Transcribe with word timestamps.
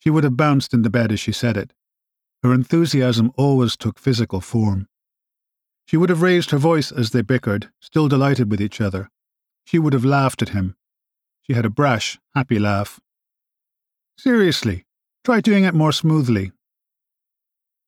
She 0.00 0.10
would 0.10 0.24
have 0.24 0.36
bounced 0.36 0.74
in 0.74 0.82
the 0.82 0.90
bed 0.90 1.12
as 1.12 1.20
she 1.20 1.32
said 1.32 1.56
it. 1.56 1.72
Her 2.42 2.52
enthusiasm 2.52 3.32
always 3.36 3.76
took 3.76 3.98
physical 3.98 4.40
form. 4.40 4.88
She 5.86 5.96
would 5.96 6.08
have 6.08 6.22
raised 6.22 6.50
her 6.50 6.58
voice 6.58 6.90
as 6.90 7.10
they 7.10 7.22
bickered, 7.22 7.70
still 7.80 8.08
delighted 8.08 8.50
with 8.50 8.60
each 8.60 8.80
other. 8.80 9.10
She 9.64 9.78
would 9.78 9.92
have 9.92 10.04
laughed 10.04 10.40
at 10.40 10.50
him. 10.50 10.74
She 11.42 11.52
had 11.52 11.66
a 11.66 11.70
brash, 11.70 12.18
happy 12.34 12.58
laugh. 12.58 13.00
Seriously, 14.16 14.84
try 15.24 15.40
doing 15.40 15.64
it 15.64 15.74
more 15.74 15.92
smoothly. 15.92 16.52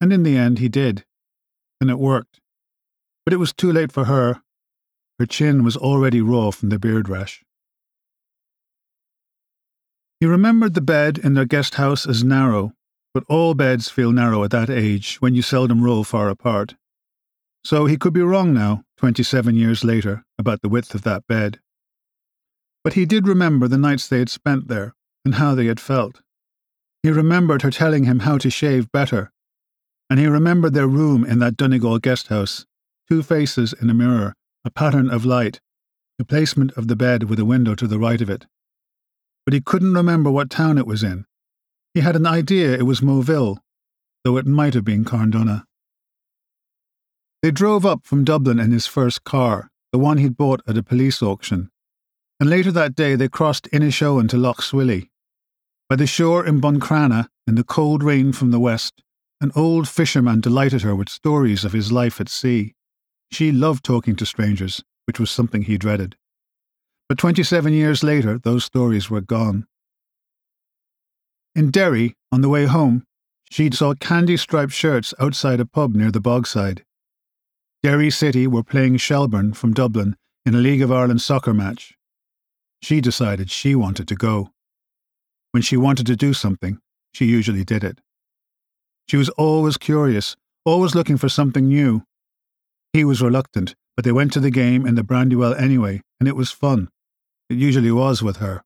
And 0.01 0.13
in 0.13 0.23
the 0.23 0.37
end, 0.37 0.59
he 0.59 0.69
did. 0.69 1.05
And 1.81 1.91
it 1.91 1.99
worked. 1.99 2.41
But 3.25 3.33
it 3.33 3.39
was 3.39 3.53
too 3.53 3.73
late 3.73 3.93
for 3.93 4.05
her. 4.05 4.43
Her 5.19 5.27
chin 5.27 5.63
was 5.63 5.77
already 5.77 6.21
raw 6.21 6.51
from 6.51 6.69
the 6.69 6.79
beard 6.79 7.09
rash. 7.09 7.45
He 10.23 10.27
remembered 10.27 10.75
the 10.75 10.81
bed 10.81 11.19
in 11.19 11.35
their 11.35 11.45
guest 11.45 11.75
house 11.75 12.07
as 12.07 12.23
narrow, 12.23 12.75
but 13.13 13.25
all 13.29 13.55
beds 13.55 13.89
feel 13.89 14.13
narrow 14.13 14.45
at 14.45 14.53
that 14.53 14.71
age 14.71 15.17
when 15.17 15.35
you 15.35 15.43
seldom 15.43 15.83
roll 15.83 16.05
far 16.05 16.29
apart. 16.29 16.77
So 17.65 17.87
he 17.87 17.97
could 17.97 18.13
be 18.13 18.23
wrong 18.23 18.55
now, 18.55 18.85
27 18.99 19.57
years 19.57 19.83
later, 19.83 20.25
about 20.39 20.63
the 20.63 20.69
width 20.69 20.95
of 20.95 21.03
that 21.03 21.27
bed. 21.27 21.59
But 22.85 22.93
he 22.93 23.05
did 23.05 23.27
remember 23.27 23.67
the 23.67 23.77
nights 23.77 24.07
they 24.07 24.21
had 24.21 24.29
spent 24.29 24.69
there 24.69 24.95
and 25.25 25.35
how 25.35 25.57
they 25.57 25.67
had 25.67 25.81
felt. 25.81 26.23
He 27.03 27.11
remembered 27.11 27.63
her 27.63 27.73
telling 27.73 28.05
him 28.05 28.21
how 28.21 28.39
to 28.39 28.49
shave 28.49 28.93
better, 28.93 29.33
and 30.09 30.21
he 30.21 30.29
remembered 30.29 30.73
their 30.73 30.87
room 30.87 31.25
in 31.25 31.41
that 31.41 31.57
Donegal 31.57 31.99
guest 31.99 32.29
house 32.29 32.65
two 33.11 33.25
faces 33.25 33.73
in 33.73 33.91
a 33.91 33.95
mirror, 33.95 34.35
a 34.65 34.71
pattern 34.71 35.11
of 35.11 35.25
light, 35.25 35.61
the 36.19 36.25
placement 36.25 36.71
of 36.75 36.87
the 36.87 36.95
bed 36.95 37.25
with 37.25 37.41
a 37.41 37.45
window 37.45 37.75
to 37.75 37.89
the 37.89 37.99
right 37.99 38.21
of 38.21 38.31
it, 38.31 38.47
but 39.45 39.55
he 39.55 39.61
couldn't 39.61 39.95
remember 39.95 40.31
what 40.31 40.51
town 40.51 40.79
it 40.79 40.87
was 40.87 41.03
in. 41.03 41.25
He 41.95 42.01
had 42.01 42.17
an 42.17 42.27
idea 42.27 42.73
it 42.73 42.87
was 42.87 43.01
Moville, 43.01 43.59
though 44.25 44.37
it 44.37 44.47
might 44.47 44.75
have 44.75 44.85
been 44.85 45.05
Carndonagh. 45.05 45.65
They 47.43 47.51
drove 47.51 47.85
up 47.85 48.07
from 48.07 48.25
Dublin 48.25 48.61
in 48.61 48.71
his 48.71 48.87
first 48.87 49.25
car, 49.25 49.71
the 49.91 49.99
one 49.99 50.19
he'd 50.19 50.37
bought 50.37 50.63
at 50.67 50.79
a 50.79 50.83
police 50.83 51.23
auction, 51.23 51.71
and 52.39 52.49
later 52.49 52.73
that 52.73 52.95
day 52.95 53.15
they 53.17 53.29
crossed 53.29 53.69
Inishowen 53.73 54.29
to 54.29 54.37
Lough 54.37 54.55
Swilly. 54.61 55.11
By 55.89 55.97
the 55.97 56.07
shore 56.07 56.47
in 56.47 56.61
Buncrana, 56.61 57.29
in 57.47 57.57
the 57.57 57.65
cold 57.65 58.03
rain 58.03 58.33
from 58.33 58.53
the 58.53 58.61
west, 58.61 59.03
an 59.41 59.51
old 59.57 59.89
fisherman 59.89 60.41
delighted 60.41 60.83
her 60.83 60.95
with 60.95 61.09
stories 61.09 61.65
of 61.65 61.73
his 61.73 61.91
life 61.91 62.21
at 62.21 62.29
sea. 62.29 62.75
She 63.33 63.51
loved 63.51 63.85
talking 63.85 64.15
to 64.17 64.25
strangers, 64.25 64.85
which 65.07 65.19
was 65.19 65.31
something 65.31 65.63
he 65.63 65.77
dreaded. 65.77 66.17
But 67.13 67.19
27 67.19 67.75
years 67.75 68.03
later, 68.03 68.39
those 68.39 68.65
stories 68.65 69.11
were 69.11 69.21
gone. 69.21 69.67
In 71.55 71.71
Derry, 71.71 72.15
on 72.33 72.41
the 72.41 72.49
way 72.49 72.65
home, 72.65 73.05
she 73.51 73.71
saw 73.71 73.93
candy 73.93 74.39
striped 74.39 74.73
shirts 74.73 75.13
outside 75.21 75.61
a 75.61 75.67
pub 75.67 75.95
near 75.95 76.11
the 76.11 76.23
bogside. 76.23 76.85
Derry 77.83 78.09
City 78.09 78.47
were 78.47 78.63
playing 78.63 78.97
Shelbourne 78.97 79.53
from 79.53 79.75
Dublin 79.75 80.17
in 80.47 80.55
a 80.55 80.59
League 80.59 80.81
of 80.81 80.91
Ireland 80.91 81.21
soccer 81.21 81.53
match. 81.53 81.93
She 82.81 83.03
decided 83.03 83.51
she 83.51 83.75
wanted 83.75 84.09
to 84.09 84.15
go. 84.15 84.49
When 85.51 85.63
she 85.63 85.77
wanted 85.77 86.07
to 86.07 86.17
do 86.17 86.33
something, 86.33 86.79
she 87.13 87.27
usually 87.27 87.63
did 87.63 87.85
it. 87.85 88.01
She 89.07 89.19
was 89.19 89.29
always 89.37 89.77
curious, 89.77 90.35
always 90.65 90.95
looking 90.95 91.19
for 91.19 91.29
something 91.29 91.69
new. 91.69 92.05
He 92.95 93.05
was 93.05 93.21
reluctant, 93.21 93.75
but 93.97 94.07
they 94.07 94.13
went 94.13 94.33
to 94.33 94.41
the 94.41 94.51
game 94.51 94.87
in 94.87 94.95
the 94.95 95.05
Brandywell 95.05 95.53
anyway, 95.53 96.01
and 96.19 96.27
it 96.27 96.37
was 96.37 96.51
fun. 96.51 96.89
It 97.53 97.59
usually 97.59 97.93
was 97.93 98.23
with 98.23 98.39
her. 98.39 98.65